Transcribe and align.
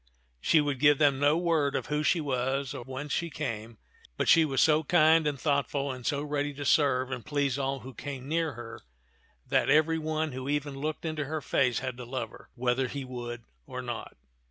She 0.39 0.61
would 0.61 0.79
give 0.79 0.97
them 0.97 1.19
no 1.19 1.37
word 1.37 1.75
of 1.75 1.85
who 1.85 2.01
she 2.01 2.19
was 2.19 2.73
or 2.73 2.83
whence 2.83 3.11
she 3.13 3.29
came, 3.29 3.77
but 4.17 4.27
she 4.27 4.45
was 4.45 4.59
so 4.59 4.83
kind 4.83 5.27
and 5.27 5.39
thoughtful 5.39 5.91
and 5.91 6.07
so 6.07 6.23
ready 6.23 6.55
to 6.55 6.65
serve 6.65 7.11
and 7.11 7.23
please 7.23 7.59
all 7.59 7.81
who 7.81 7.93
came 7.93 8.27
near 8.27 8.53
her 8.53 8.81
that 9.45 9.69
every 9.69 9.99
one 9.99 10.31
who 10.31 10.49
even 10.49 10.73
looked 10.73 11.05
into 11.05 11.25
her 11.25 11.39
face 11.39 11.77
had 11.81 11.97
to 11.97 12.05
love 12.05 12.31
her, 12.31 12.49
whether 12.55 12.87
he 12.87 13.05
would 13.05 13.43
or 13.67 13.83
not. 13.83 14.17